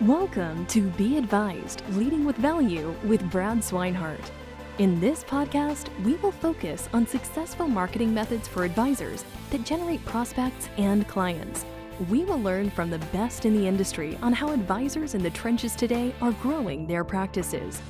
[0.00, 4.28] Welcome to Be Advised Leading with Value with Brad Swinehart.
[4.78, 10.68] In this podcast, we will focus on successful marketing methods for advisors that generate prospects
[10.78, 11.64] and clients.
[12.10, 15.76] We will learn from the best in the industry on how advisors in the trenches
[15.76, 17.80] today are growing their practices.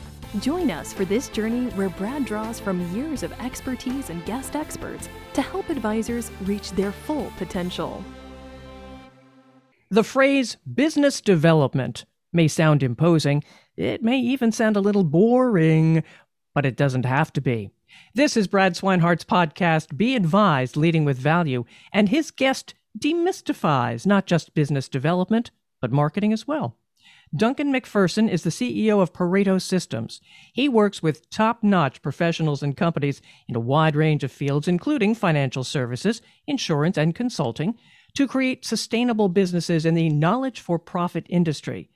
[0.40, 5.08] Join us for this journey where Brad draws from years of expertise and guest experts
[5.32, 8.04] to help advisors reach their full potential.
[9.90, 13.44] The phrase business development may sound imposing,
[13.76, 16.02] it may even sound a little boring,
[16.54, 17.70] but it doesn't have to be.
[18.14, 24.26] This is Brad Swinehart's podcast, Be Advised Leading with Value, and his guest demystifies not
[24.26, 25.50] just business development,
[25.80, 26.76] but marketing as well.
[27.36, 30.20] Duncan MacPherson is the CEO of Pareto Systems.
[30.52, 35.14] He works with top notch professionals and companies in a wide range of fields, including
[35.14, 37.76] financial services, insurance, and consulting,
[38.14, 41.90] to create sustainable businesses in the knowledge for profit industry.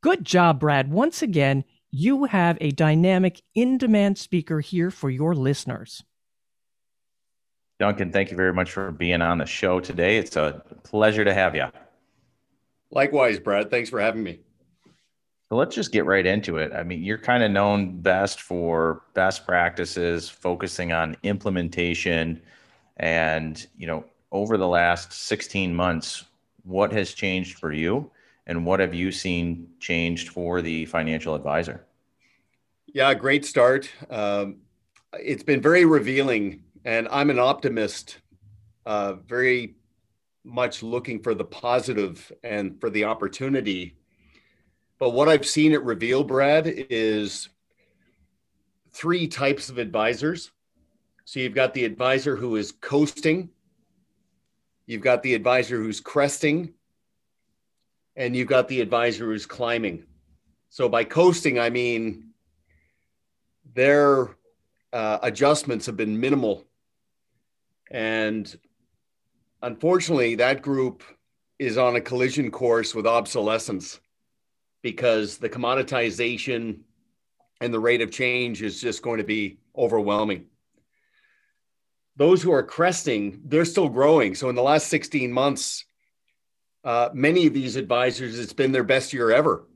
[0.00, 0.90] Good job, Brad.
[0.90, 6.02] Once again, you have a dynamic, in demand speaker here for your listeners.
[7.78, 10.16] Duncan, thank you very much for being on the show today.
[10.16, 11.66] It's a pleasure to have you.
[12.90, 13.70] Likewise, Brad.
[13.70, 14.40] Thanks for having me.
[15.48, 16.72] So let's just get right into it.
[16.72, 22.40] I mean, you're kind of known best for best practices, focusing on implementation,
[22.96, 26.24] and you know, over the last 16 months,
[26.64, 28.10] what has changed for you
[28.46, 31.84] and what have you seen changed for the financial advisor?
[32.86, 33.90] Yeah, great start.
[34.10, 34.56] Um,
[35.12, 38.18] it's been very revealing, and I'm an optimist,
[38.86, 39.76] uh, very
[40.44, 43.96] much looking for the positive and for the opportunity.
[44.98, 47.48] But what I've seen it reveal, Brad, is
[48.92, 50.50] three types of advisors.
[51.24, 53.48] So you've got the advisor who is coasting,
[54.92, 56.74] You've got the advisor who's cresting,
[58.14, 60.04] and you've got the advisor who's climbing.
[60.68, 62.34] So by coasting, I mean
[63.74, 64.36] their
[64.92, 66.66] uh, adjustments have been minimal.
[67.90, 68.54] And
[69.62, 71.02] unfortunately, that group
[71.58, 73.98] is on a collision course with obsolescence
[74.82, 76.80] because the commoditization
[77.62, 80.48] and the rate of change is just going to be overwhelming
[82.16, 84.34] those who are cresting, they're still growing.
[84.34, 85.84] So in the last 16 months,
[86.84, 89.66] uh, many of these advisors, it's been their best year ever.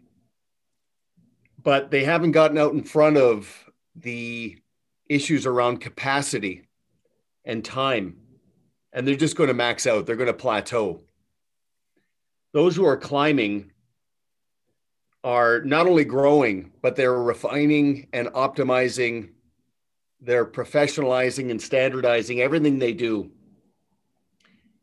[1.63, 3.65] But they haven't gotten out in front of
[3.95, 4.59] the
[5.09, 6.69] issues around capacity
[7.45, 8.19] and time.
[8.93, 11.03] And they're just going to max out, they're going to plateau.
[12.53, 13.73] Those who are climbing
[15.23, 19.31] are not only growing, but they're refining and optimizing
[20.21, 23.31] they're professionalizing and standardizing everything they do.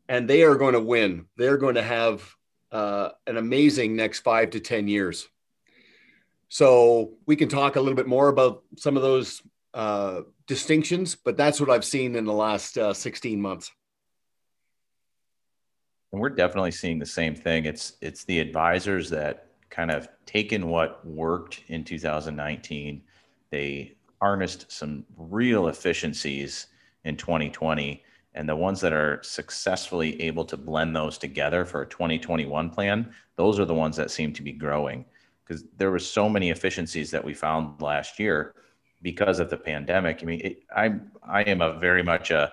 [0.08, 1.26] And they are going to win.
[1.36, 2.22] They're going to have
[2.70, 5.28] uh, an amazing next five to 10 years.
[6.48, 11.36] So we can talk a little bit more about some of those uh, distinctions, but
[11.36, 13.72] that's what I've seen in the last uh, 16 months.
[16.12, 17.64] And we're definitely seeing the same thing.
[17.64, 23.02] It's it's the advisors that kind of taken what worked in 2019,
[23.50, 26.68] they harnessed some real efficiencies
[27.04, 28.02] in 2020
[28.36, 33.12] and the ones that are successfully able to blend those together for a 2021 plan
[33.36, 35.04] those are the ones that seem to be growing.
[35.44, 38.54] Because there were so many efficiencies that we found last year
[39.02, 40.20] because of the pandemic.
[40.22, 42.52] I mean it, i i am a very much a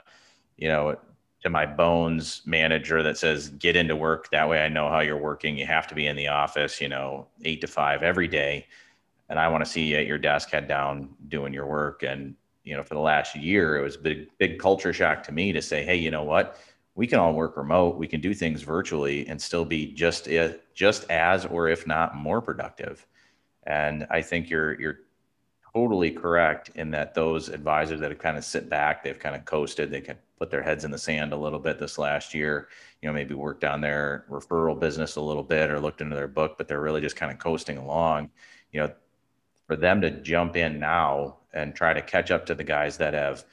[0.57, 0.97] you know
[1.43, 4.29] to my bones manager that says get into work.
[4.31, 5.57] That way i know how you're working.
[5.57, 8.67] You have to be in the office you know 8 to 5 every day
[9.31, 12.03] and I want to see you at your desk, head down, doing your work.
[12.03, 15.31] And you know, for the last year, it was a big, big culture shock to
[15.31, 16.59] me to say, hey, you know what?
[16.95, 17.97] We can all work remote.
[17.97, 20.27] We can do things virtually and still be just
[20.75, 23.07] just as, or if not more productive.
[23.63, 24.99] And I think you're you're
[25.73, 29.45] totally correct in that those advisors that have kind of sit back, they've kind of
[29.45, 32.67] coasted, they can put their heads in the sand a little bit this last year,
[33.01, 36.27] you know, maybe worked on their referral business a little bit or looked into their
[36.27, 38.29] book, but they're really just kind of coasting along.
[38.73, 38.93] You know,
[39.67, 43.13] for them to jump in now and try to catch up to the guys that
[43.13, 43.45] have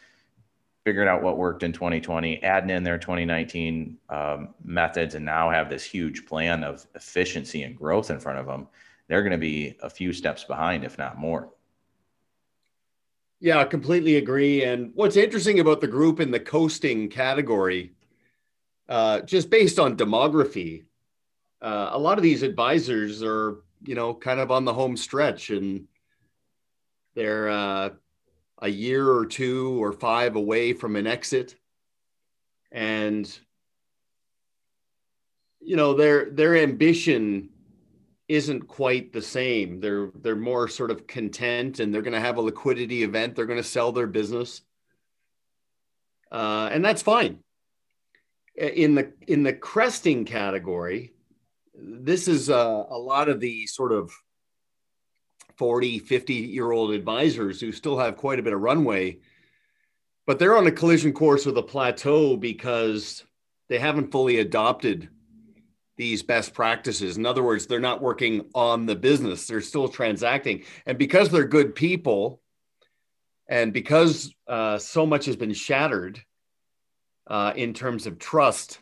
[0.85, 5.69] figured out what worked in 2020, adding in their 2019 um, methods, and now have
[5.69, 8.67] this huge plan of efficiency and growth in front of them,
[9.07, 11.51] they're going to be a few steps behind, if not more.
[13.41, 14.65] Yeah, I completely agree.
[14.65, 17.93] And what's interesting about the group in the coasting category,
[18.89, 20.85] uh, just based on demography,
[21.61, 25.51] uh, a lot of these advisors are, you know, kind of on the home stretch
[25.51, 25.87] and
[27.19, 27.91] they're uh,
[28.63, 31.57] a year or two or five away from an exit,
[32.71, 33.29] and
[35.61, 37.49] you know their their ambition
[38.29, 39.81] isn't quite the same.
[39.81, 43.35] They're they're more sort of content, and they're going to have a liquidity event.
[43.35, 44.61] They're going to sell their business,
[46.31, 47.41] uh, and that's fine.
[48.55, 51.15] In the in the cresting category,
[51.75, 54.13] this is uh, a lot of the sort of
[55.59, 59.19] 40, 50 year old advisors who still have quite a bit of runway,
[60.27, 63.25] but they're on a collision course with a plateau because
[63.69, 65.09] they haven't fully adopted
[65.97, 67.17] these best practices.
[67.17, 70.63] In other words, they're not working on the business, they're still transacting.
[70.87, 72.41] And because they're good people,
[73.49, 76.23] and because uh, so much has been shattered
[77.27, 78.79] uh, in terms of trust,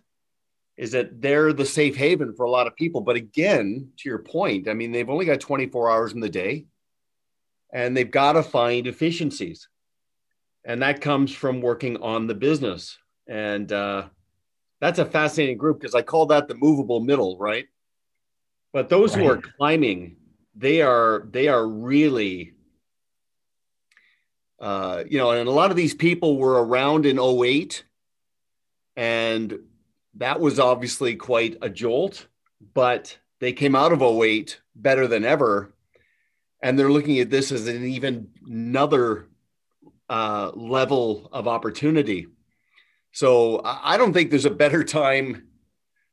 [0.76, 3.00] is that they're the safe haven for a lot of people.
[3.00, 6.67] But again, to your point, I mean, they've only got 24 hours in the day
[7.73, 9.69] and they've got to find efficiencies.
[10.64, 12.99] And that comes from working on the business.
[13.26, 14.08] And uh,
[14.81, 17.67] that's a fascinating group because I call that the movable middle, right?
[18.73, 19.25] But those right.
[19.25, 20.17] who are climbing,
[20.55, 22.56] they are they are really
[24.58, 27.84] uh, you know, and a lot of these people were around in 08
[28.96, 29.58] and
[30.18, 32.26] that was obviously quite a jolt,
[32.74, 35.72] but they came out of 08 better than ever.
[36.62, 39.28] And they're looking at this as an even another
[40.08, 42.28] uh, level of opportunity.
[43.12, 45.48] So I don't think there's a better time.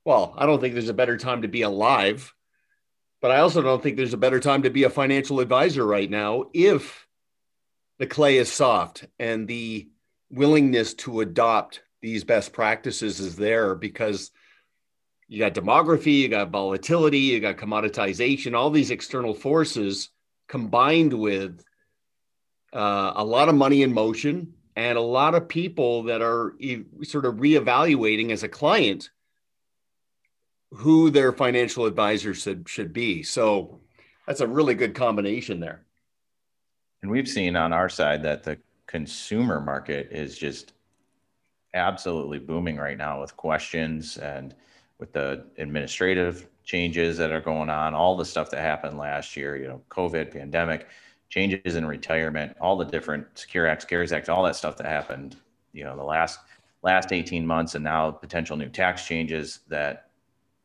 [0.05, 2.33] Well, I don't think there's a better time to be alive,
[3.21, 6.09] but I also don't think there's a better time to be a financial advisor right
[6.09, 7.07] now if
[8.00, 9.89] the clay is soft and the
[10.29, 14.29] willingness to adopt these best practices is there because
[15.29, 20.09] you got demography, you got volatility, you got commoditization, all these external forces
[20.50, 21.63] combined with
[22.73, 26.83] uh, a lot of money in motion and a lot of people that are e-
[27.03, 29.09] sort of reevaluating as a client
[30.71, 33.23] who their financial advisor should should be.
[33.23, 33.79] So
[34.27, 35.85] that's a really good combination there.
[37.01, 38.57] And we've seen on our side that the
[38.88, 40.72] consumer market is just
[41.73, 44.55] absolutely booming right now with questions and
[44.99, 49.57] with the administrative changes that are going on, all the stuff that happened last year,
[49.57, 50.87] you know, COVID, pandemic,
[51.29, 55.35] changes in retirement, all the different Secure Act, CARES Act, all that stuff that happened,
[55.73, 56.39] you know, the last
[56.83, 60.09] last 18 months and now potential new tax changes that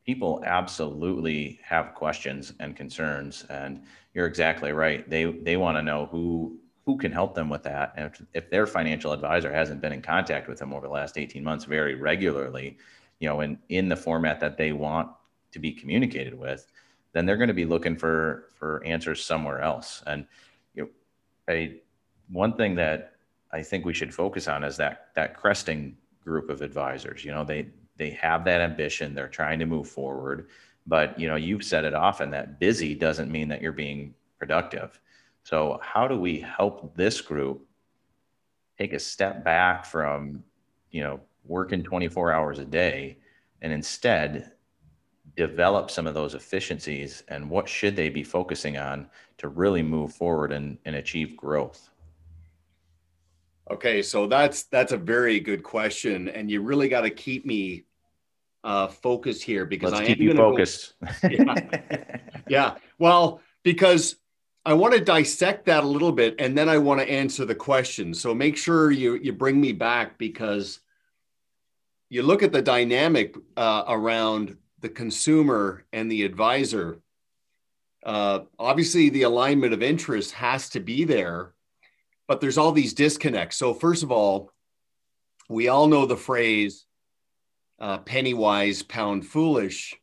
[0.04, 3.44] people absolutely have questions and concerns.
[3.48, 3.82] And
[4.14, 5.08] you're exactly right.
[5.08, 6.58] They they want to know who
[6.88, 7.92] who can help them with that.
[7.96, 11.18] And if, if, their financial advisor hasn't been in contact with them over the last
[11.18, 12.78] 18 months very regularly,
[13.18, 15.10] you know, and in the format that they want
[15.52, 16.66] to be communicated with,
[17.12, 20.02] then they're going to be looking for, for answers somewhere else.
[20.06, 20.26] And,
[20.72, 20.88] you know,
[21.50, 21.78] a,
[22.30, 23.16] one thing that
[23.52, 25.94] I think we should focus on is that, that cresting
[26.24, 27.68] group of advisors, you know, they,
[27.98, 30.48] they have that ambition, they're trying to move forward,
[30.86, 34.98] but, you know, you've said it often that busy doesn't mean that you're being productive
[35.48, 37.66] so, how do we help this group
[38.76, 40.44] take a step back from,
[40.90, 43.16] you know, working 24 hours a day
[43.62, 44.52] and instead
[45.38, 49.08] develop some of those efficiencies and what should they be focusing on
[49.38, 51.88] to really move forward and, and achieve growth?
[53.70, 57.84] Okay, so that's that's a very good question, and you really got to keep me
[58.64, 60.92] uh, focused here because Let's I keep you focused.
[61.00, 62.18] Go, yeah.
[62.48, 64.16] yeah, well, because
[64.68, 67.54] I want to dissect that a little bit and then I want to answer the
[67.54, 68.12] question.
[68.12, 70.80] So make sure you, you bring me back because
[72.10, 76.98] you look at the dynamic uh, around the consumer and the advisor.
[78.04, 81.54] Uh, obviously, the alignment of interest has to be there,
[82.26, 83.56] but there's all these disconnects.
[83.56, 84.52] So, first of all,
[85.48, 86.84] we all know the phrase
[87.80, 89.96] uh, penny wise, pound foolish.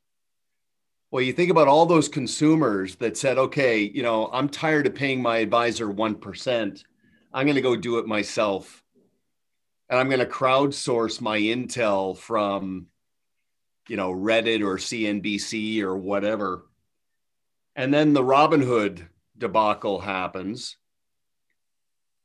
[1.15, 4.95] Well, you think about all those consumers that said, okay, you know, I'm tired of
[4.95, 6.83] paying my advisor 1%.
[7.33, 8.83] I'm going to go do it myself.
[9.87, 12.87] And I'm going to crowdsource my intel from,
[13.87, 16.65] you know, Reddit or CNBC or whatever.
[17.77, 19.07] And then the Robinhood
[19.37, 20.75] debacle happens.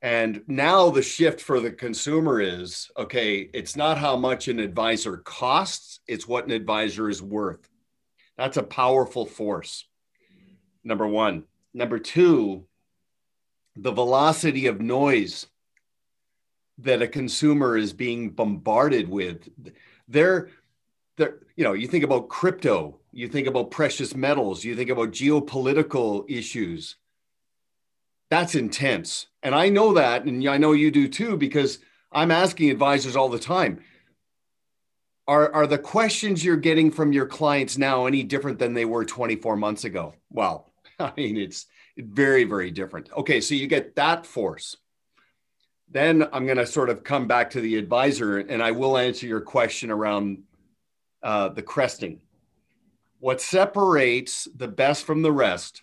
[0.02, 5.18] And now the shift for the consumer is okay, it's not how much an advisor
[5.18, 7.69] costs, it's what an advisor is worth.
[8.40, 9.84] That's a powerful force.
[10.82, 11.44] Number one.
[11.74, 12.64] Number two,
[13.76, 15.46] the velocity of noise
[16.78, 19.46] that a consumer is being bombarded with.
[20.08, 20.48] They're,
[21.18, 25.10] they're, you know, you think about crypto, you think about precious metals, you think about
[25.10, 26.96] geopolitical issues.
[28.30, 29.26] That's intense.
[29.42, 31.80] And I know that, and I know you do too, because
[32.10, 33.82] I'm asking advisors all the time
[35.30, 39.04] are, are the questions you're getting from your clients now any different than they were
[39.04, 40.12] 24 months ago?
[40.28, 43.10] Well, I mean, it's very, very different.
[43.16, 44.76] Okay, so you get that force.
[45.88, 49.28] Then I'm going to sort of come back to the advisor and I will answer
[49.28, 50.42] your question around
[51.22, 52.20] uh, the cresting.
[53.20, 55.82] What separates the best from the rest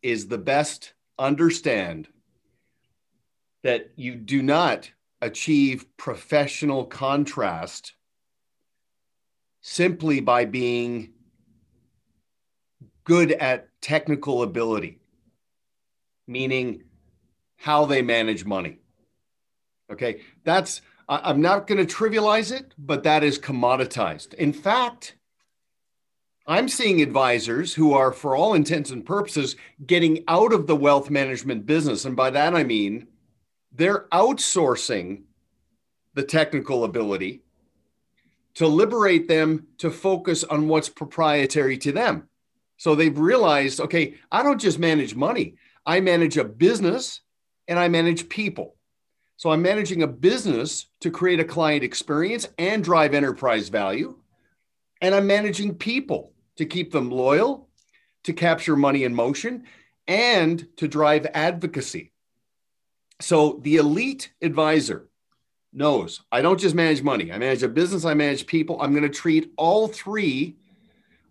[0.00, 2.08] is the best understand
[3.62, 7.92] that you do not achieve professional contrast
[9.68, 11.10] simply by being
[13.02, 15.00] good at technical ability,
[16.28, 16.84] meaning
[17.56, 18.78] how they manage money.
[19.90, 24.34] Okay, that's, I'm not going to trivialize it, but that is commoditized.
[24.34, 25.16] In fact,
[26.46, 31.10] I'm seeing advisors who are, for all intents and purposes, getting out of the wealth
[31.10, 32.04] management business.
[32.04, 33.08] And by that, I mean
[33.72, 35.24] they're outsourcing
[36.14, 37.42] the technical ability
[38.56, 42.28] to liberate them to focus on what's proprietary to them.
[42.78, 47.20] So they've realized okay, I don't just manage money, I manage a business
[47.68, 48.76] and I manage people.
[49.36, 54.16] So I'm managing a business to create a client experience and drive enterprise value.
[55.02, 57.68] And I'm managing people to keep them loyal,
[58.24, 59.64] to capture money in motion,
[60.08, 62.12] and to drive advocacy.
[63.20, 65.05] So the elite advisor
[65.76, 68.80] knows I don't just manage money, I manage a business, I manage people.
[68.80, 70.56] I'm going to treat all three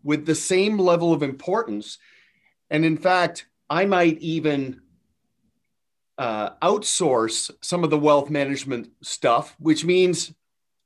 [0.03, 1.97] with the same level of importance.
[2.69, 4.81] And in fact, I might even
[6.17, 10.33] uh, outsource some of the wealth management stuff, which means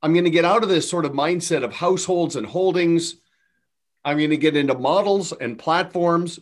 [0.02, 3.16] I'm going to get out of this sort of mindset of households and holdings.
[4.04, 6.40] I'm going to get into models and platforms,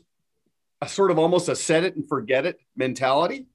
[0.80, 3.46] a sort of almost a set it and forget it mentality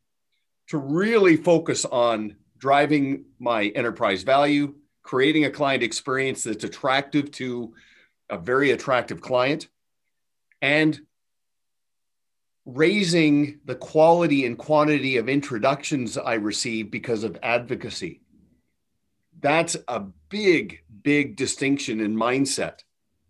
[0.67, 7.73] to really focus on driving my enterprise value, creating a client experience that's attractive to
[8.29, 9.67] a very attractive client,
[10.61, 10.97] and
[12.65, 18.21] raising the quality and quantity of introductions I receive because of advocacy.
[19.41, 22.79] That's a big, big distinction in mindset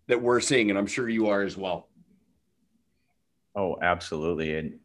[0.06, 1.88] that we're seeing, and I'm sure you are as well.
[3.56, 4.56] Oh, absolutely.
[4.58, 4.78] And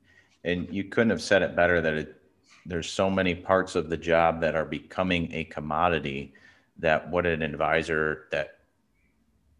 [0.43, 2.18] and you couldn't have said it better that it
[2.65, 6.33] there's so many parts of the job that are becoming a commodity
[6.77, 8.59] that what an advisor that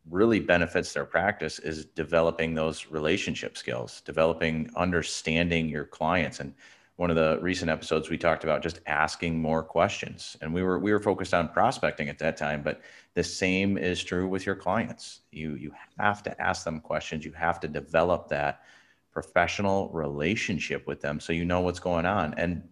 [0.10, 6.40] really benefits their practice is developing those relationship skills, developing understanding your clients.
[6.40, 6.54] And
[6.96, 10.36] one of the recent episodes we talked about just asking more questions.
[10.42, 12.82] And we were we were focused on prospecting at that time, but
[13.14, 15.22] the same is true with your clients.
[15.32, 17.24] You you have to ask them questions.
[17.24, 18.64] You have to develop that
[19.12, 22.34] professional relationship with them so you know what's going on.
[22.38, 22.68] And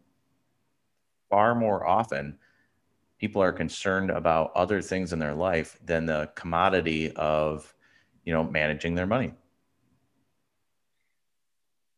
[1.30, 2.38] far more often
[3.20, 7.74] people are concerned about other things in their life than the commodity of
[8.24, 9.34] you know managing their money.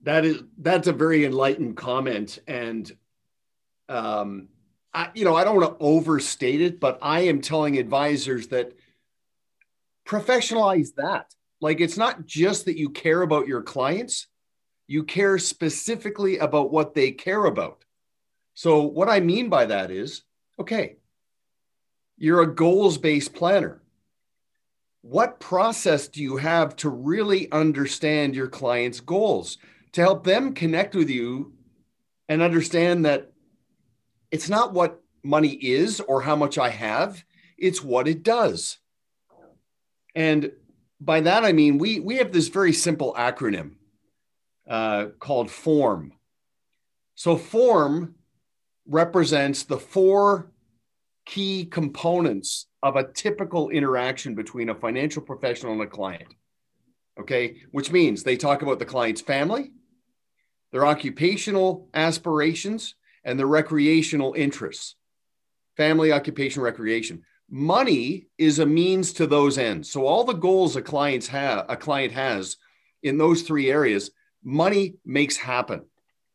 [0.02, 2.40] That is that's a very enlightened comment.
[2.48, 2.92] And
[3.88, 4.50] um
[4.92, 8.74] I, you know i don't want to overstate it but i am telling advisors that
[10.10, 11.34] professionalize that.
[11.62, 14.28] Like it's not just that you care about your clients.
[14.88, 17.86] You care specifically about what they care about
[18.60, 20.24] so, what I mean by that is
[20.60, 20.98] okay,
[22.18, 23.82] you're a goals based planner.
[25.00, 29.60] What process do you have to really understand your client's goals
[29.94, 31.54] to help them connect with you
[32.28, 33.32] and understand that
[34.30, 37.24] it's not what money is or how much I have,
[37.58, 38.78] it's what it does.
[40.14, 40.52] And
[41.00, 43.76] by that, I mean, we, we have this very simple acronym
[44.70, 46.12] uh, called FORM.
[47.16, 48.16] So, FORM
[48.90, 50.52] represents the four
[51.26, 56.34] key components of a typical interaction between a financial professional and a client.
[57.20, 59.72] Okay, which means they talk about the client's family,
[60.72, 64.96] their occupational aspirations, and their recreational interests.
[65.76, 67.24] Family, occupation, recreation.
[67.50, 69.92] Money is a means to those ends.
[69.92, 72.58] So all the goals a client's have a client has
[73.04, 74.12] in those three areas,
[74.44, 75.86] money makes happen.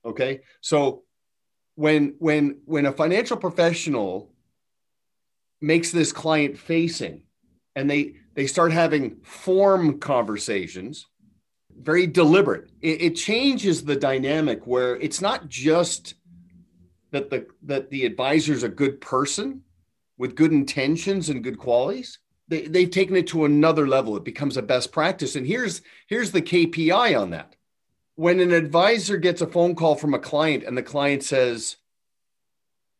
[0.04, 0.40] Okay.
[0.60, 1.03] So
[1.74, 4.30] when when when a financial professional
[5.60, 7.22] makes this client facing
[7.74, 11.06] and they they start having form conversations
[11.76, 16.14] very deliberate it, it, changes the dynamic where it's not just
[17.10, 19.62] that the that the advisor's a good person
[20.18, 22.18] with good intentions and good qualities.
[22.48, 24.16] They, they've taken it to another level.
[24.16, 25.34] It becomes a best practice.
[25.34, 27.56] And here's here's the kpi on that
[28.16, 31.76] when an advisor gets a phone call from a client and the client says,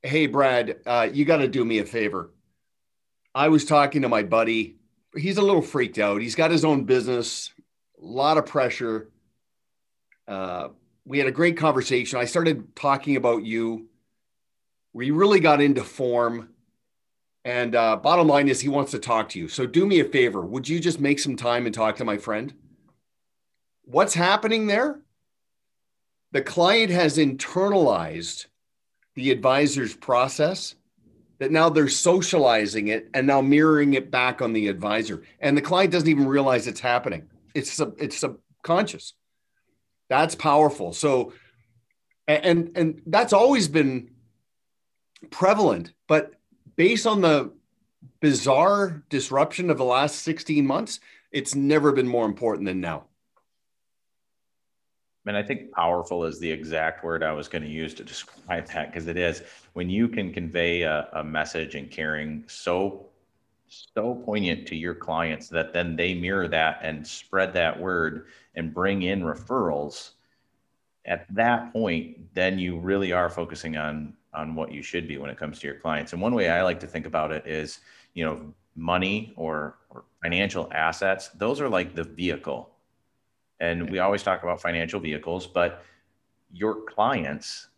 [0.03, 2.31] Hey, Brad, uh, you got to do me a favor.
[3.35, 4.77] I was talking to my buddy.
[5.17, 6.21] He's a little freaked out.
[6.21, 7.53] He's got his own business,
[8.01, 9.11] a lot of pressure.
[10.29, 10.69] Uh,
[11.05, 12.19] we had a great conversation.
[12.19, 13.89] I started talking about you.
[14.93, 16.51] We really got into form.
[17.45, 19.49] And uh, bottom line is, he wants to talk to you.
[19.49, 20.41] So do me a favor.
[20.43, 22.55] Would you just make some time and talk to my friend?
[23.85, 25.01] What's happening there?
[26.35, 28.47] The client has internalized
[29.15, 30.75] the advisor's process
[31.39, 35.23] that now they're socializing it and now mirroring it back on the advisor.
[35.39, 37.29] And the client doesn't even realize it's happening.
[37.55, 39.15] It's sub, it's subconscious.
[40.09, 40.93] That's powerful.
[40.93, 41.35] So
[42.27, 44.11] and and that's always been
[45.31, 46.35] prevalent but
[46.75, 47.53] based on the
[48.21, 51.01] bizarre disruption of the last 16 months
[51.33, 53.05] it's never been more important than now
[55.27, 58.67] and I think powerful is the exact word I was going to use to describe
[58.69, 63.07] that because it is when you can convey a, a, message and caring so
[63.67, 68.73] so poignant to your clients that then they mirror that and spread that word and
[68.73, 70.11] bring in referrals
[71.07, 75.31] at that point then you really are focusing on on what you should be when
[75.31, 76.13] it comes to your clients.
[76.13, 77.81] And one way i like to think about it is
[78.13, 82.74] you know money or, or financial assets those are like the vehicle
[83.61, 85.85] and we always talk about financial vehicles, but
[86.53, 87.69] your clients,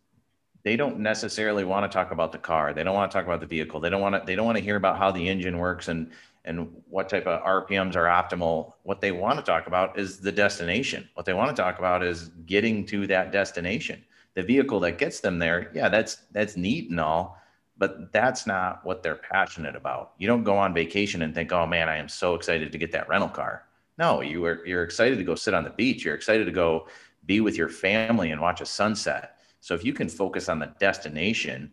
[0.62, 2.73] they don't necessarily want to talk about the car.
[2.73, 3.80] They don't want to talk about the vehicle.
[3.80, 6.11] They don't want to, they don't want to hear about how the engine works and,
[6.45, 8.73] and what type of RPMs are optimal.
[8.85, 11.09] What they want to talk about is the destination.
[11.14, 14.04] What they want to talk about is getting to that destination.
[14.35, 17.38] The vehicle that gets them there, yeah, that's that's neat and all,
[17.78, 20.12] but that's not what they're passionate about.
[20.18, 22.92] You don't go on vacation and think, "Oh man, I am so excited to get
[22.92, 23.65] that rental car."
[23.99, 26.05] No, you are you're excited to go sit on the beach.
[26.05, 26.88] You're excited to go
[27.25, 29.38] be with your family and watch a sunset.
[29.61, 31.73] So if you can focus on the destination,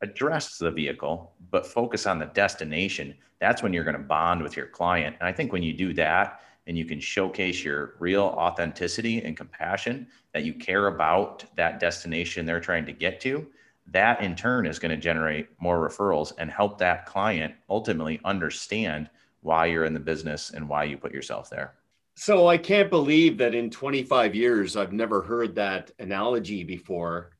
[0.00, 4.56] address the vehicle, but focus on the destination, that's when you're going to bond with
[4.56, 5.16] your client.
[5.20, 9.36] And I think when you do that and you can showcase your real authenticity and
[9.36, 13.46] compassion that you care about that destination they're trying to get to,
[13.88, 19.10] that in turn is going to generate more referrals and help that client ultimately understand
[19.42, 21.74] why you're in the business and why you put yourself there.
[22.14, 27.32] So I can't believe that in 25 years I've never heard that analogy before.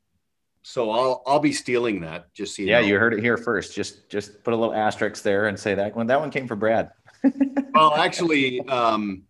[0.63, 2.33] So I'll I'll be stealing that.
[2.35, 2.87] Just so you yeah, know.
[2.87, 3.75] you heard it here first.
[3.75, 6.07] Just just put a little asterisk there and say that one.
[6.07, 6.91] That one came from Brad.
[7.75, 9.25] well, actually, um,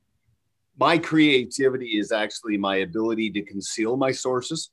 [0.79, 4.71] my creativity is actually my ability to conceal my sources.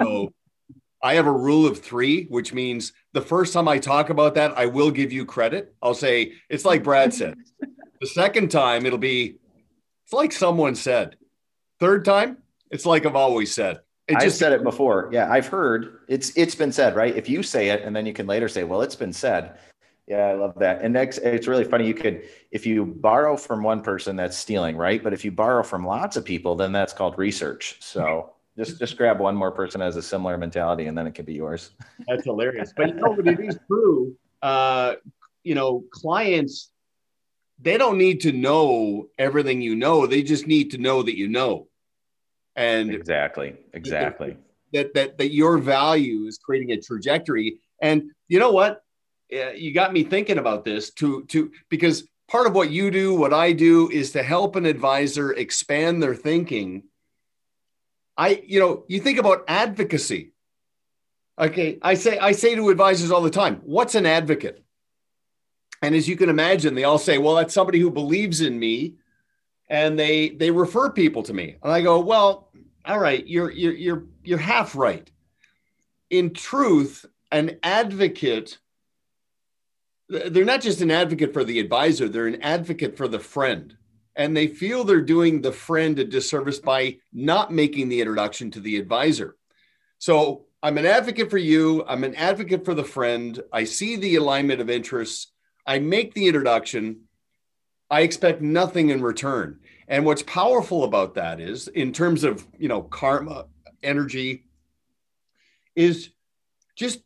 [0.00, 0.32] So
[1.02, 4.58] I have a rule of three, which means the first time I talk about that,
[4.58, 5.72] I will give you credit.
[5.80, 7.36] I'll say, it's like Brad said.
[8.00, 9.36] the second time, it'll be,
[10.04, 11.16] it's like someone said.
[11.78, 12.38] Third time,
[12.70, 13.78] it's like I've always said.
[14.08, 15.08] It just, I've said it before.
[15.12, 17.16] Yeah, I've heard it's it's been said, right?
[17.16, 19.56] If you say it and then you can later say, well, it's been said.
[20.06, 20.82] Yeah, I love that.
[20.82, 21.86] And next, it's really funny.
[21.86, 25.02] You could, if you borrow from one person, that's stealing, right?
[25.02, 27.78] But if you borrow from lots of people, then that's called research.
[27.80, 31.26] So just just grab one more person as a similar mentality, and then it could
[31.26, 31.70] be yours.
[32.08, 32.72] That's hilarious.
[32.76, 34.16] But you know, but it is true.
[34.42, 34.94] Uh,
[35.42, 36.70] you know, clients
[37.60, 40.06] they don't need to know everything you know.
[40.06, 41.68] They just need to know that you know.
[42.56, 44.36] And exactly, exactly.
[44.72, 47.58] That that that your value is creating a trajectory.
[47.80, 48.82] And you know what?
[49.30, 53.32] You got me thinking about this to to because part of what you do, what
[53.32, 56.84] I do, is to help an advisor expand their thinking
[58.16, 60.32] I, you know, you think about advocacy.
[61.38, 64.64] Okay, I say I say to advisors all the time, what's an advocate?
[65.82, 68.94] And as you can imagine, they all say, well, that's somebody who believes in me
[69.68, 71.56] and they they refer people to me.
[71.62, 72.50] And I go, well,
[72.84, 75.10] all right, you're you're you're you're half right.
[76.10, 78.58] In truth, an advocate
[80.08, 83.76] they're not just an advocate for the advisor, they're an advocate for the friend
[84.16, 88.60] and they feel they're doing the friend a disservice by not making the introduction to
[88.60, 89.36] the advisor.
[89.98, 91.84] So I'm an advocate for you.
[91.86, 93.40] I'm an advocate for the friend.
[93.52, 95.32] I see the alignment of interests.
[95.66, 97.02] I make the introduction.
[97.90, 99.60] I expect nothing in return.
[99.88, 103.46] And what's powerful about that is, in terms of you know karma,
[103.82, 104.46] energy,
[105.76, 106.10] is
[106.76, 107.00] just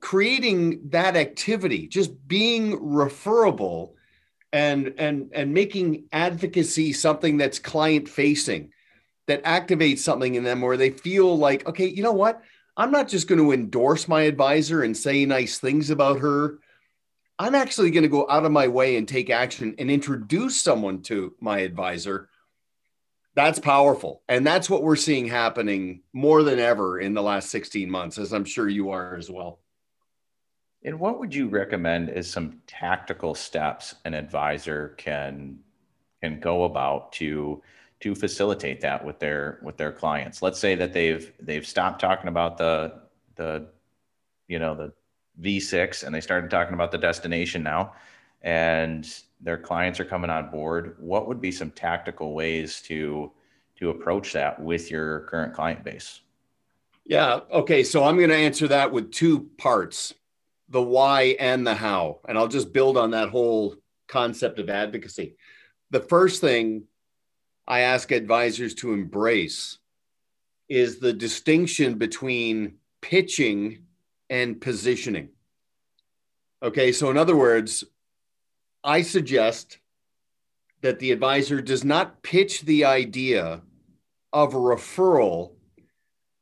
[0.00, 3.94] creating that activity, just being referable
[4.52, 8.70] and and and making advocacy something that's client facing
[9.26, 12.42] that activates something in them where they feel like okay you know what?
[12.76, 16.58] I'm not just going to endorse my advisor and say nice things about her.
[17.38, 21.02] I'm actually going to go out of my way and take action and introduce someone
[21.02, 22.30] to my advisor.
[23.34, 24.22] That's powerful.
[24.28, 28.32] And that's what we're seeing happening more than ever in the last 16 months as
[28.32, 29.61] i'm sure you are as well
[30.84, 35.58] And what would you recommend as some tactical steps an advisor can
[36.20, 37.62] can go about to
[38.00, 40.42] to facilitate that with their with their clients?
[40.42, 43.00] Let's say that they've they've stopped talking about the
[43.36, 43.68] the
[44.48, 44.92] you know the
[45.40, 47.94] V6 and they started talking about the destination now
[48.42, 50.96] and their clients are coming on board.
[50.98, 53.30] What would be some tactical ways to
[53.76, 56.20] to approach that with your current client base?
[57.04, 57.40] Yeah.
[57.50, 57.82] Okay.
[57.82, 60.14] So I'm going to answer that with two parts
[60.72, 62.20] the why and the how.
[62.26, 63.76] And I'll just build on that whole
[64.08, 65.36] concept of advocacy.
[65.90, 66.84] The first thing
[67.68, 69.78] I ask advisors to embrace
[70.70, 73.84] is the distinction between pitching
[74.30, 75.28] and positioning.
[76.62, 77.84] Okay, so in other words,
[78.82, 79.78] I suggest
[80.80, 83.60] that the advisor does not pitch the idea
[84.32, 85.52] of a referral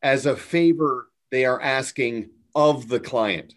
[0.02, 3.54] as a favor they are asking of the client.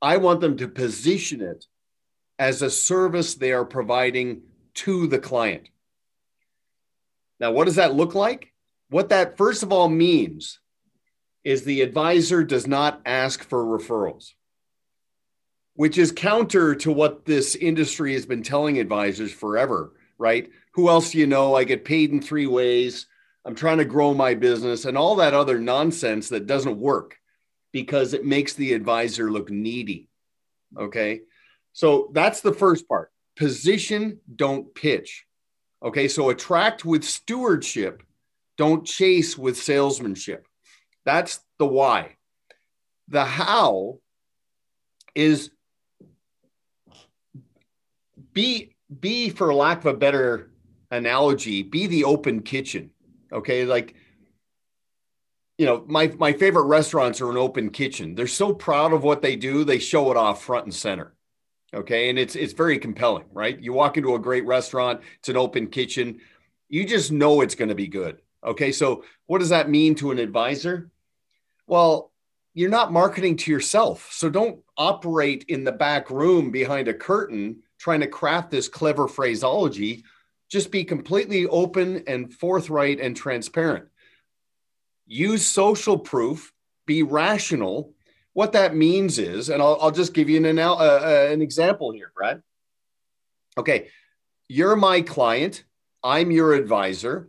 [0.00, 1.66] I want them to position it
[2.38, 4.42] as a service they are providing
[4.74, 5.68] to the client.
[7.40, 8.52] Now, what does that look like?
[8.90, 10.60] What that first of all means
[11.44, 14.32] is the advisor does not ask for referrals,
[15.74, 20.50] which is counter to what this industry has been telling advisors forever, right?
[20.74, 21.54] Who else do you know?
[21.54, 23.06] I get paid in three ways.
[23.44, 27.16] I'm trying to grow my business and all that other nonsense that doesn't work
[27.72, 30.08] because it makes the advisor look needy.
[30.76, 31.22] Okay.
[31.72, 35.24] So that's the first part position, don't pitch.
[35.82, 36.08] Okay.
[36.08, 38.02] So attract with stewardship,
[38.56, 40.46] don't chase with salesmanship.
[41.04, 42.16] That's the why.
[43.08, 44.00] The how
[45.14, 45.50] is
[48.32, 50.50] be be for lack of a better
[50.90, 52.90] analogy be the open kitchen
[53.32, 53.94] okay like
[55.58, 58.14] you know, my my favorite restaurants are an open kitchen.
[58.14, 61.14] They're so proud of what they do, they show it off front and center.
[61.74, 63.60] Okay, and it's it's very compelling, right?
[63.60, 66.20] You walk into a great restaurant, it's an open kitchen.
[66.68, 68.22] You just know it's going to be good.
[68.44, 70.90] Okay, so what does that mean to an advisor?
[71.66, 72.12] Well,
[72.54, 74.10] you're not marketing to yourself.
[74.12, 79.08] So don't operate in the back room behind a curtain trying to craft this clever
[79.08, 80.04] phraseology.
[80.48, 83.88] Just be completely open and forthright and transparent
[85.08, 86.52] use social proof,
[86.86, 87.94] be rational.
[88.34, 91.90] What that means is, and I'll, I'll just give you an, uh, uh, an example
[91.90, 92.42] here, Brad.
[93.56, 93.88] Okay,
[94.48, 95.64] you're my client,
[96.04, 97.28] I'm your advisor.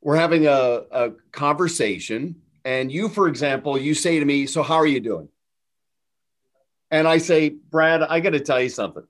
[0.00, 4.76] We're having a, a conversation, and you, for example, you say to me, So, how
[4.76, 5.28] are you doing?
[6.90, 9.04] And I say, Brad, I got to tell you something.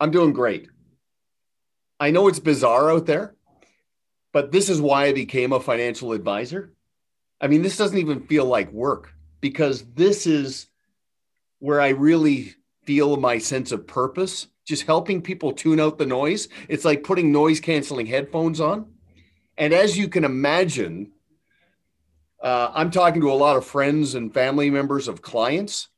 [0.00, 0.68] I'm doing great.
[2.00, 3.36] I know it's bizarre out there.
[4.32, 6.72] But this is why I became a financial advisor.
[7.40, 10.68] I mean, this doesn't even feel like work because this is
[11.58, 16.48] where I really feel my sense of purpose, just helping people tune out the noise.
[16.68, 18.92] It's like putting noise canceling headphones on.
[19.58, 21.12] And as you can imagine,
[22.42, 25.88] uh, I'm talking to a lot of friends and family members of clients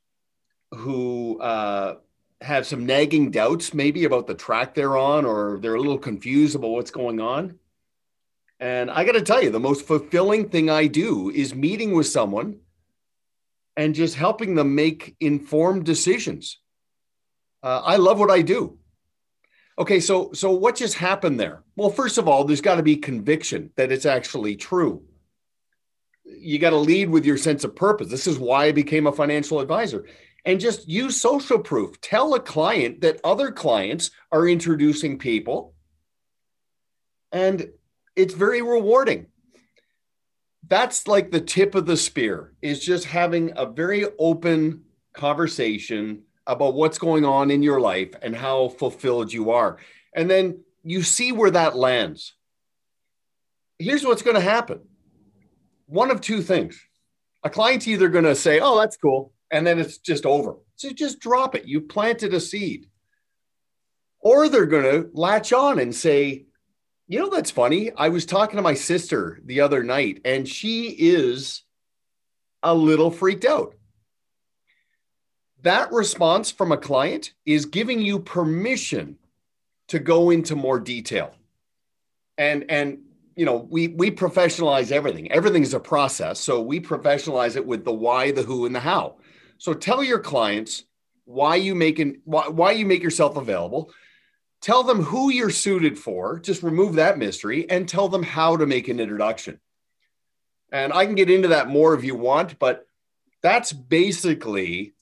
[0.72, 1.96] who uh,
[2.40, 6.56] have some nagging doubts, maybe about the track they're on, or they're a little confused
[6.56, 7.58] about what's going on.
[8.60, 12.06] And I got to tell you, the most fulfilling thing I do is meeting with
[12.06, 12.60] someone
[13.76, 16.60] and just helping them make informed decisions.
[17.62, 18.78] Uh, I love what I do.
[19.76, 21.64] Okay, so so what just happened there?
[21.74, 25.02] Well, first of all, there's got to be conviction that it's actually true.
[26.24, 28.08] You got to lead with your sense of purpose.
[28.08, 30.06] This is why I became a financial advisor.
[30.44, 32.00] And just use social proof.
[32.00, 35.74] Tell a client that other clients are introducing people.
[37.32, 37.70] And
[38.16, 39.27] it's very rewarding.
[40.66, 46.74] That's like the tip of the spear is just having a very open conversation about
[46.74, 49.79] what's going on in your life and how fulfilled you are.
[50.14, 52.35] And then you see where that lands.
[53.79, 54.81] Here's what's going to happen
[55.87, 56.81] one of two things
[57.42, 59.33] a client's either going to say, Oh, that's cool.
[59.50, 60.57] And then it's just over.
[60.77, 61.66] So just drop it.
[61.66, 62.87] You planted a seed.
[64.20, 66.46] Or they're going to latch on and say,
[67.06, 67.92] you know, that's funny.
[67.96, 71.62] I was talking to my sister the other night, and she is
[72.62, 73.74] a little freaked out.
[75.62, 79.16] That response from a client is giving you permission
[79.88, 81.34] to go into more detail.
[82.38, 82.98] And, and,
[83.36, 85.30] you know, we, we professionalize everything.
[85.30, 86.40] Everything's a process.
[86.40, 89.16] So we professionalize it with the why, the who, and the how.
[89.58, 90.84] So tell your clients
[91.26, 93.90] why you make why, why you make yourself available
[94.64, 98.64] tell them who you're suited for, just remove that mystery, and tell them how to
[98.64, 99.61] make an introduction.
[100.72, 102.87] And I can get into that more if you want, but
[103.42, 104.94] that's basically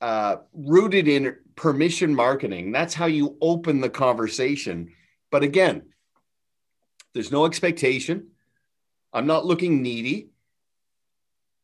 [0.00, 2.70] uh, rooted in permission marketing.
[2.70, 4.92] That's how you open the conversation.
[5.32, 5.82] But again,
[7.14, 8.28] there's no expectation.
[9.12, 10.28] I'm not looking needy.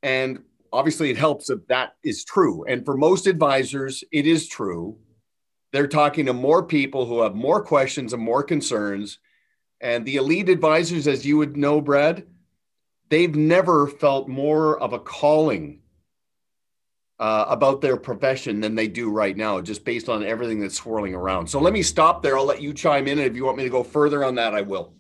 [0.02, 0.40] And
[0.72, 2.64] obviously, it helps if that is true.
[2.64, 4.98] And for most advisors, it is true.
[5.72, 9.18] They're talking to more people who have more questions and more concerns.
[9.80, 12.26] And the elite advisors, as you would know, Brad,
[13.08, 15.80] they've never felt more of a calling
[17.18, 21.14] uh, about their profession than they do right now, just based on everything that's swirling
[21.14, 21.46] around.
[21.46, 22.38] So let me stop there.
[22.38, 23.18] I'll let you chime in.
[23.18, 24.94] And if you want me to go further on that, I will.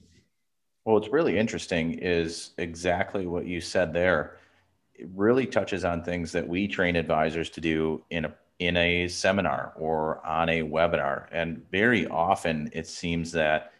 [0.84, 4.36] Well, what's really interesting is exactly what you said there.
[4.94, 9.08] It really touches on things that we train advisors to do in a in a
[9.08, 11.26] seminar or on a webinar.
[11.32, 13.72] And very often it seems that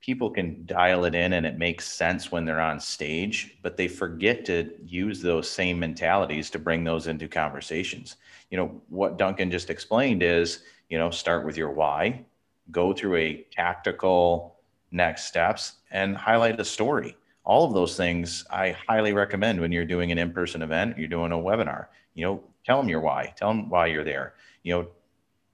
[0.00, 3.88] people can dial it in and it makes sense when they're on stage, but they
[3.88, 8.16] forget to use those same mentalities to bring those into conversations.
[8.50, 12.24] You know, what Duncan just explained is, you know, start with your why,
[12.72, 14.56] go through a tactical
[14.90, 17.16] next steps, and highlight a story.
[17.44, 21.08] All of those things I highly recommend when you're doing an in person event, you're
[21.08, 21.86] doing a webinar.
[22.14, 24.34] You know, tell them your why, tell them why you're there.
[24.62, 24.86] You know,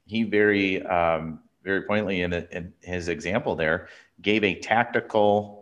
[0.07, 3.88] he very, um, very pointedly in, in his example there
[4.23, 5.61] gave a tactical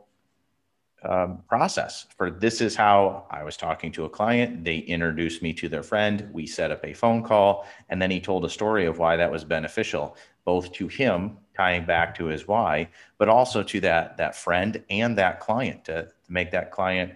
[1.02, 4.64] um, process for this is how I was talking to a client.
[4.64, 6.28] They introduced me to their friend.
[6.32, 9.30] We set up a phone call, and then he told a story of why that
[9.30, 14.34] was beneficial, both to him tying back to his why, but also to that that
[14.34, 17.14] friend and that client to, to make that client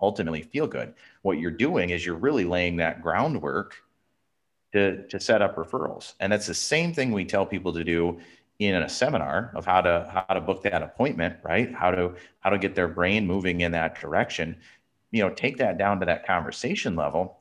[0.00, 0.92] ultimately feel good.
[1.26, 3.74] What you're doing is you're really laying that groundwork
[4.70, 6.12] to, to set up referrals.
[6.20, 8.20] And that's the same thing we tell people to do
[8.60, 11.74] in a seminar of how to how to book that appointment, right?
[11.74, 14.56] How to how to get their brain moving in that direction.
[15.10, 17.38] You know, take that down to that conversation level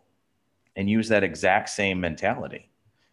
[0.76, 2.68] and use that exact same mentality.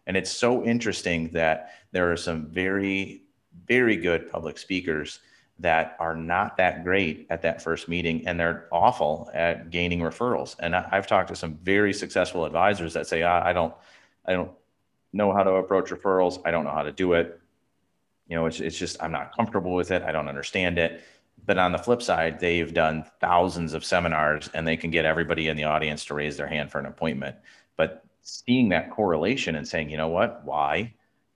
[0.07, 3.21] And it's so interesting that there are some very,
[3.67, 5.19] very good public speakers
[5.59, 10.55] that are not that great at that first meeting and they're awful at gaining referrals.
[10.59, 13.73] And I, have talked to some very successful advisors that say, I, I don't,
[14.25, 14.51] I don't
[15.13, 16.41] know how to approach referrals.
[16.43, 17.39] I don't know how to do it.
[18.27, 20.01] You know, it's, it's just, I'm not comfortable with it.
[20.01, 21.03] I don't understand it.
[21.45, 25.49] But on the flip side, they've done thousands of seminars and they can get everybody
[25.49, 27.35] in the audience to raise their hand for an appointment.
[27.75, 30.93] But seeing that correlation and saying, you know what, why?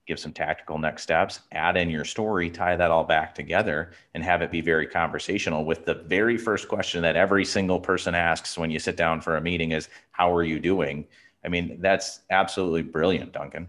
[0.07, 4.23] Give some tactical next steps, add in your story, tie that all back together, and
[4.23, 8.57] have it be very conversational with the very first question that every single person asks
[8.57, 11.05] when you sit down for a meeting is, How are you doing?
[11.43, 13.67] I mean, that's absolutely brilliant, Duncan.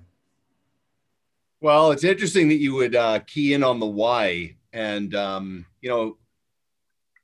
[1.61, 4.55] Well, it's interesting that you would uh, key in on the why.
[4.72, 6.18] And, um, you know,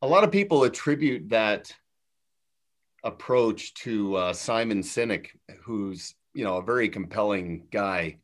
[0.02, 1.72] a lot of people attribute that
[3.04, 5.28] approach to uh, Simon Sinek,
[5.62, 8.18] who's you know a very compelling guy.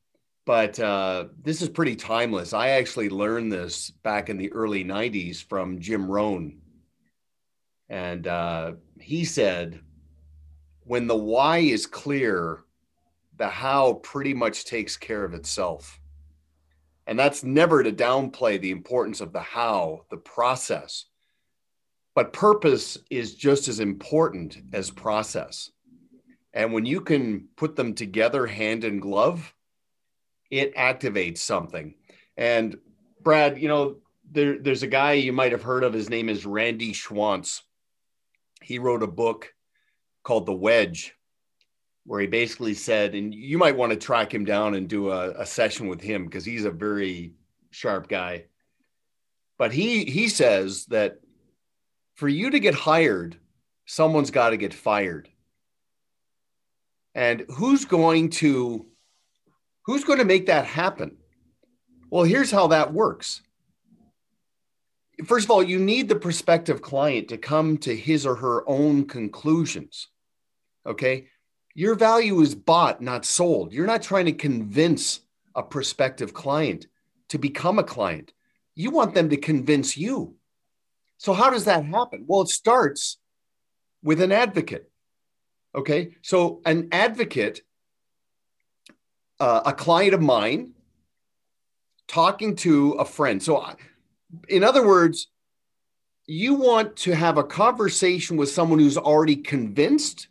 [0.51, 2.53] But uh, this is pretty timeless.
[2.53, 6.59] I actually learned this back in the early '90s from Jim Rohn,
[7.89, 9.81] and uh, he said,
[10.81, 12.65] "When the why is clear,
[13.37, 16.01] the how pretty much takes care of itself."
[17.07, 21.05] And that's never to downplay the importance of the how, the process
[22.17, 25.71] but purpose is just as important as process.
[26.53, 29.55] And when you can put them together hand in glove,
[30.51, 31.95] it activates something.
[32.37, 32.77] And
[33.23, 33.97] Brad, you know,
[34.31, 35.93] there, there's a guy you might have heard of.
[35.93, 37.63] His name is Randy Schwantz.
[38.63, 39.53] He wrote a book
[40.23, 41.15] called The Wedge,
[42.05, 45.31] where he basically said, and you might want to track him down and do a,
[45.33, 47.33] a session with him because he's a very
[47.71, 48.45] sharp guy.
[49.59, 51.21] But he he says that
[52.15, 53.39] for you to get hired,
[53.87, 55.29] someone's got to get fired.
[57.15, 58.87] And who's going to
[59.91, 61.17] who's going to make that happen?
[62.11, 63.43] Well, here's how that works.
[65.27, 69.07] First of all, you need the prospective client to come to his or her own
[69.07, 70.07] conclusions.
[70.87, 71.27] Okay?
[71.75, 73.73] Your value is bought, not sold.
[73.73, 75.23] You're not trying to convince
[75.57, 76.87] a prospective client
[77.31, 78.33] to become a client.
[78.77, 80.37] You want them to convince you.
[81.19, 82.27] So, how does that happen?
[82.29, 83.19] Well, it starts
[84.05, 84.89] with an advocate.
[85.75, 86.13] Okay.
[86.23, 87.63] So, an advocate,
[89.41, 90.73] uh, a client of mine,
[92.07, 93.43] talking to a friend.
[93.43, 93.65] So,
[94.49, 95.29] in other words,
[96.27, 100.29] you want to have a conversation with someone who's already convinced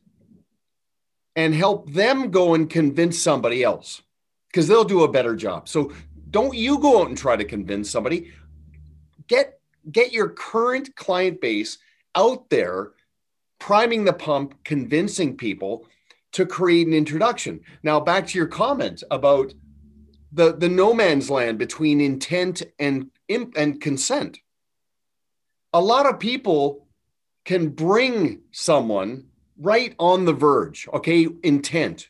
[1.35, 4.01] and help them go and convince somebody else
[4.47, 5.67] because they'll do a better job.
[5.67, 5.91] So,
[6.29, 8.31] don't you go out and try to convince somebody.
[9.27, 9.59] Get
[9.91, 11.79] get your current client base
[12.15, 12.91] out there
[13.59, 15.87] priming the pump, convincing people.
[16.39, 17.59] To create an introduction.
[17.83, 19.53] Now, back to your comment about
[20.31, 24.39] the, the no man's land between intent and, and consent.
[25.73, 26.87] A lot of people
[27.43, 29.25] can bring someone
[29.59, 32.09] right on the verge, okay, intent,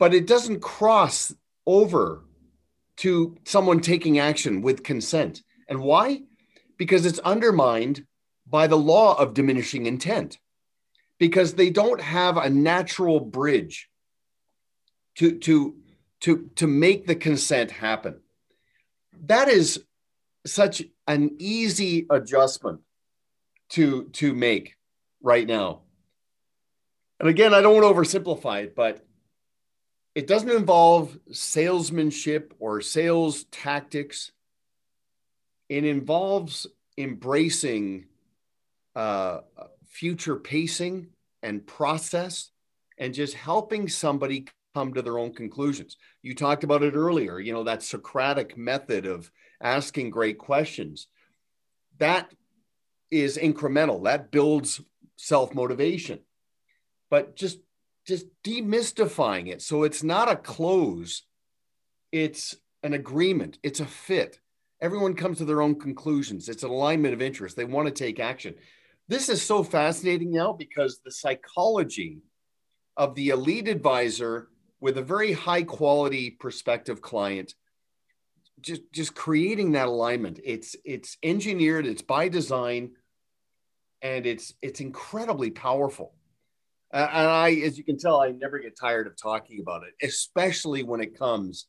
[0.00, 1.32] but it doesn't cross
[1.66, 2.24] over
[2.96, 5.42] to someone taking action with consent.
[5.68, 6.22] And why?
[6.76, 8.04] Because it's undermined
[8.48, 10.38] by the law of diminishing intent,
[11.20, 13.88] because they don't have a natural bridge
[15.16, 15.76] to, to,
[16.20, 18.18] to, to make the consent happen.
[19.26, 19.84] That is
[20.46, 22.80] such an easy adjustment
[23.68, 24.76] to, to make
[25.22, 25.82] right now.
[27.20, 29.04] And again, I don't want to oversimplify it, but
[30.14, 34.32] it doesn't involve salesmanship or sales tactics.
[35.68, 38.06] It involves embracing
[38.96, 39.40] uh,
[39.90, 41.08] future pacing
[41.42, 42.50] and process
[42.98, 45.96] and just helping somebody come to their own conclusions.
[46.22, 51.08] You talked about it earlier, you know, that Socratic method of asking great questions.
[51.98, 52.32] That
[53.10, 54.80] is incremental, that builds
[55.16, 56.20] self motivation.
[57.10, 57.58] But just
[58.06, 61.22] just demystifying it so it's not a close
[62.12, 64.40] it's an agreement it's a fit
[64.80, 68.18] everyone comes to their own conclusions it's an alignment of interest they want to take
[68.18, 68.54] action
[69.10, 72.22] this is so fascinating now because the psychology
[72.96, 74.48] of the elite advisor
[74.80, 77.54] with a very high quality prospective client
[78.60, 80.38] just just creating that alignment.
[80.44, 82.92] It's it's engineered it's by design
[84.00, 86.14] and it's it's incredibly powerful.
[86.92, 90.06] Uh, and I, as you can tell, I never get tired of talking about it,
[90.06, 91.66] especially when it comes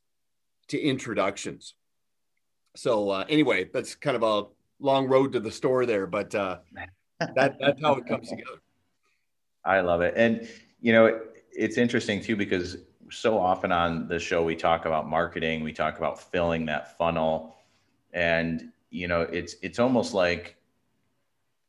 [0.67, 1.73] to introductions.
[2.75, 4.47] So uh, anyway, that's kind of a
[4.79, 6.57] long road to the store there, but uh,
[7.35, 8.61] that that's how it comes together.
[9.63, 10.47] I love it, and
[10.79, 12.77] you know, it's interesting too because
[13.09, 17.55] so often on the show we talk about marketing, we talk about filling that funnel,
[18.13, 20.57] and you know, it's it's almost like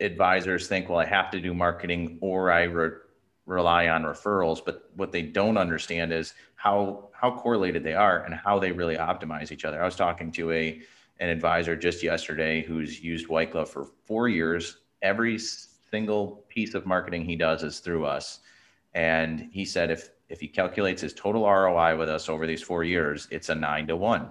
[0.01, 2.99] advisors think, well, I have to do marketing or I re-
[3.47, 8.35] rely on referrals, but what they don't understand is how how correlated they are and
[8.35, 9.81] how they really optimize each other.
[9.81, 10.83] I was talking to a
[11.21, 14.79] an advisor just yesterday who's used White Glove for four years.
[15.03, 18.41] Every single piece of marketing he does is through us,
[18.95, 22.85] and he said if if he calculates his total ROI with us over these four
[22.85, 24.31] years, it's a nine to one,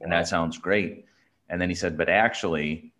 [0.00, 1.06] and that sounds great.
[1.48, 2.92] And then he said, but actually,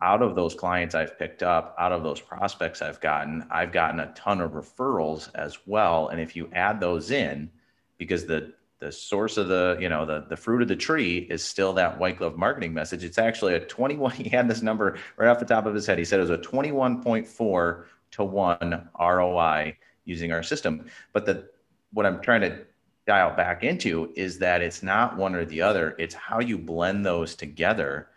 [0.00, 4.00] out of those clients I've picked up, out of those prospects I've gotten, I've gotten
[4.00, 6.08] a ton of referrals as well.
[6.08, 7.50] And if you add those in,
[7.96, 11.44] because the the source of the you know the the fruit of the tree is
[11.44, 13.04] still that white glove marketing message.
[13.04, 14.12] It's actually a 21.
[14.16, 15.98] He had this number right off the top of his head.
[15.98, 20.86] He said it was a 21.4 to one ROI using our system.
[21.12, 21.48] But the
[21.92, 22.58] what I'm trying to
[23.06, 25.96] dial back into is that it's not one or the other.
[25.98, 28.08] It's how you blend those together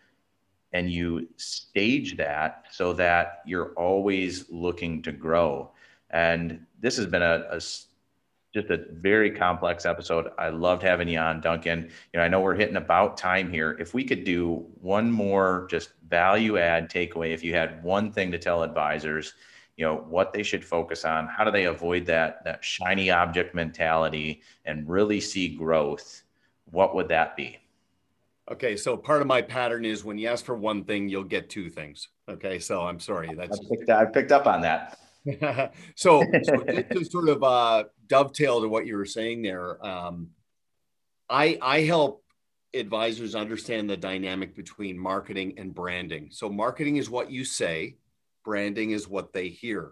[0.74, 5.72] and you stage that so that you're always looking to grow.
[6.10, 7.62] And this has been a, a
[8.54, 10.30] just a very complex episode.
[10.38, 11.90] I loved having you on, Duncan.
[12.14, 13.78] You know, I know we're hitting about time here.
[13.80, 18.32] If we could do one more just value add takeaway, if you had one thing
[18.32, 19.34] to tell advisors,
[19.78, 23.56] you know, what they should focus on, how do they avoid that that shiny object
[23.56, 26.24] mentality and really see growth?
[26.70, 27.58] What would that be?
[28.52, 31.50] Okay, so part of my pattern is when you ask for one thing, you'll get
[31.50, 32.10] two things.
[32.28, 33.34] Okay, so I'm sorry.
[33.34, 35.00] That's I picked, I picked up on that.
[35.96, 40.30] so, so to sort of uh, dovetail to what you were saying there, um,
[41.30, 42.24] I I help
[42.74, 46.30] advisors understand the dynamic between marketing and branding.
[46.32, 47.98] So marketing is what you say,
[48.44, 49.92] branding is what they hear.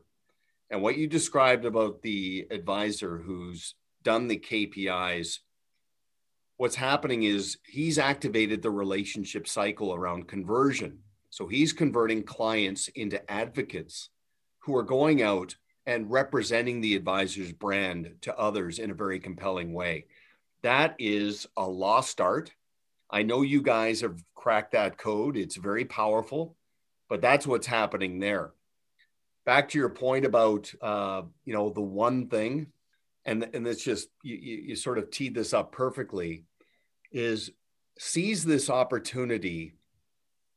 [0.70, 5.40] And what you described about the advisor who's done the KPIs
[6.60, 11.00] what's happening is he's activated the relationship cycle around conversion.
[11.30, 14.10] So he's converting clients into advocates
[14.70, 15.56] who are going out
[15.88, 20.06] and representing the advisor's brand to others in a very compelling way.
[20.62, 22.54] That is a lost art.
[23.10, 25.38] I know you guys have cracked that code.
[25.38, 26.56] It's very powerful,
[27.10, 28.52] but that's what's happening there.
[29.44, 32.68] Back to your point about uh, you know the one thing,
[33.26, 36.44] and and it's just you, you sort of teed this up perfectly
[37.12, 37.50] is
[37.98, 39.74] seize this opportunity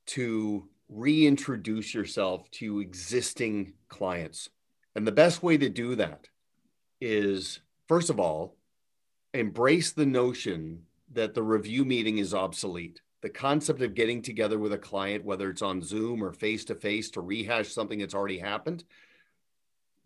[0.08, 4.50] to reintroduce yourself to existing clients.
[4.94, 6.28] And the best way to do that
[7.00, 8.56] is, first of all,
[9.32, 10.82] embrace the notion
[11.12, 13.00] that the review meeting is obsolete.
[13.22, 16.74] The concept of getting together with a client, whether it's on Zoom or face to
[16.74, 18.84] face to rehash something that's already happened,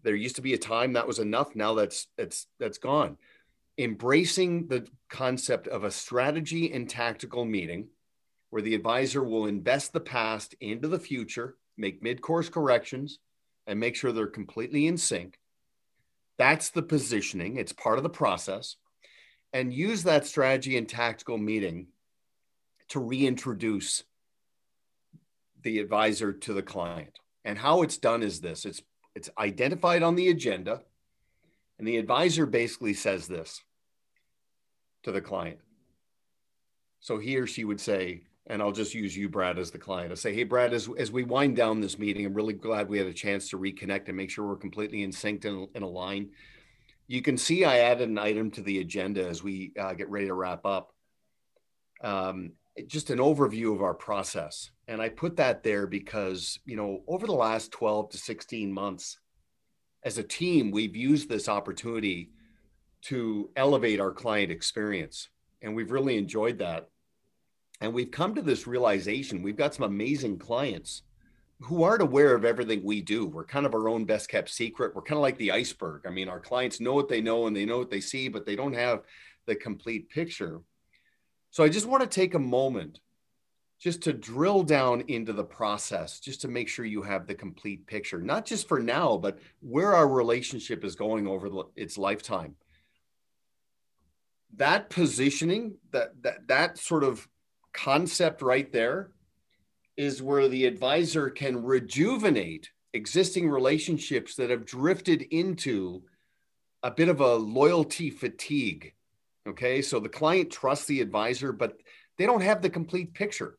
[0.02, 1.56] There used to be a time that was enough.
[1.56, 3.18] Now that's that's that's gone.
[3.76, 7.88] Embracing the concept of a strategy and tactical meeting
[8.56, 13.18] where the advisor will invest the past into the future, make mid-course corrections,
[13.66, 15.38] and make sure they're completely in sync.
[16.38, 17.58] That's the positioning.
[17.58, 18.76] It's part of the process.
[19.52, 21.88] And use that strategy and tactical meeting
[22.88, 24.04] to reintroduce
[25.60, 27.18] the advisor to the client.
[27.44, 28.80] And how it's done is this it's
[29.14, 30.80] it's identified on the agenda,
[31.78, 33.62] and the advisor basically says this
[35.02, 35.58] to the client.
[37.00, 40.12] So he or she would say, and I'll just use you, Brad, as the client.
[40.12, 42.98] I say, hey, Brad, as, as we wind down this meeting, I'm really glad we
[42.98, 46.30] had a chance to reconnect and make sure we're completely in sync and, and aligned.
[47.08, 50.26] You can see I added an item to the agenda as we uh, get ready
[50.26, 50.92] to wrap up.
[52.02, 52.52] Um,
[52.86, 54.70] just an overview of our process.
[54.86, 59.18] And I put that there because, you know, over the last 12 to 16 months,
[60.04, 62.30] as a team, we've used this opportunity
[63.02, 65.28] to elevate our client experience.
[65.62, 66.88] And we've really enjoyed that.
[67.80, 71.02] And we've come to this realization we've got some amazing clients
[71.60, 73.26] who aren't aware of everything we do.
[73.26, 74.94] We're kind of our own best kept secret.
[74.94, 76.02] We're kind of like the iceberg.
[76.06, 78.44] I mean, our clients know what they know and they know what they see, but
[78.44, 79.02] they don't have
[79.46, 80.60] the complete picture.
[81.50, 83.00] So I just want to take a moment
[83.78, 87.86] just to drill down into the process, just to make sure you have the complete
[87.86, 92.54] picture, not just for now, but where our relationship is going over the, its lifetime.
[94.56, 97.28] That positioning, that, that, that sort of
[97.76, 99.10] concept right there
[99.96, 106.02] is where the advisor can rejuvenate existing relationships that have drifted into
[106.82, 108.94] a bit of a loyalty fatigue.
[109.46, 109.82] Okay.
[109.82, 111.76] So the client trusts the advisor, but
[112.18, 113.58] they don't have the complete picture.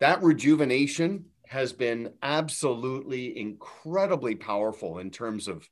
[0.00, 5.68] That rejuvenation has been absolutely incredibly powerful in terms of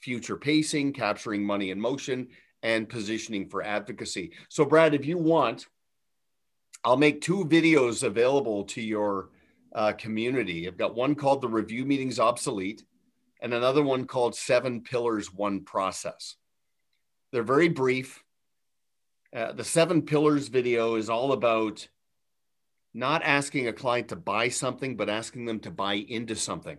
[0.00, 2.28] future pacing, capturing money in motion,
[2.62, 4.32] and positioning for advocacy.
[4.48, 5.66] So, Brad, if you want,
[6.84, 9.30] I'll make two videos available to your
[9.74, 10.68] uh, community.
[10.68, 12.84] I've got one called The Review Meetings Obsolete
[13.40, 16.36] and another one called Seven Pillars, One Process.
[17.32, 18.22] They're very brief.
[19.34, 21.88] Uh, the Seven Pillars video is all about
[22.92, 26.78] not asking a client to buy something, but asking them to buy into something.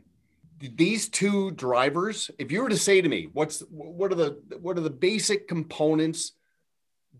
[0.59, 4.77] These two drivers, if you were to say to me, what's what are the what
[4.77, 6.31] are the basic components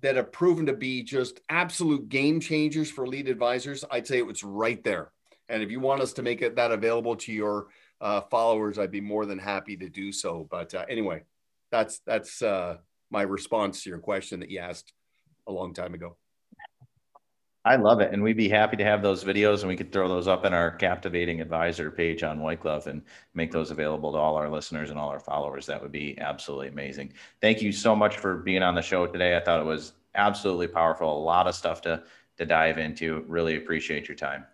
[0.06, 4.26] that have proven to be just absolute game changers for lead advisors, I'd say it
[4.26, 5.12] was right there.
[5.50, 7.68] And if you want us to make it, that available to your
[8.02, 10.48] uh, followers, I'd be more than happy to do so.
[10.50, 11.24] But uh, anyway,
[11.72, 12.78] that's that's uh,
[13.10, 14.94] my response to your question that you asked
[15.48, 16.18] a long time ago.
[17.66, 18.14] I love it.
[18.14, 20.54] And we'd be happy to have those videos and we could throw those up in
[20.54, 23.02] our captivating advisor page on White Glove and
[23.34, 25.66] make those available to all our listeners and all our followers.
[25.66, 27.14] That would be absolutely amazing.
[27.42, 29.36] Thank you so much for being on the show today.
[29.36, 31.18] I thought it was absolutely powerful.
[31.18, 32.04] A lot of stuff to,
[32.38, 33.26] to dive into.
[33.28, 34.46] Really appreciate your time.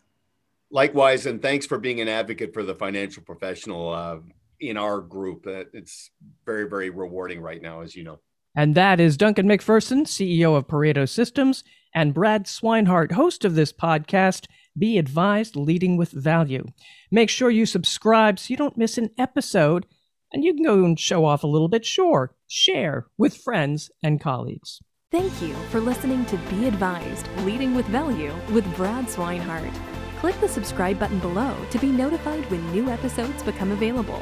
[0.71, 1.25] Likewise.
[1.25, 4.19] And thanks for being an advocate for the financial professional uh,
[4.61, 5.45] in our group.
[5.45, 6.11] Uh, it's
[6.45, 8.19] very, very rewarding right now, as you know.
[8.55, 13.73] And that is Duncan MacPherson, CEO of Pareto Systems, and Brad Swinehart, host of this
[13.73, 16.65] podcast, Be Advised Leading with Value.
[17.11, 19.85] Make sure you subscribe so you don't miss an episode,
[20.31, 21.85] and you can go and show off a little bit.
[21.85, 24.79] Sure, share with friends and colleagues.
[25.11, 29.73] Thank you for listening to Be Advised Leading with Value with Brad Swinehart.
[30.19, 34.21] Click the subscribe button below to be notified when new episodes become available.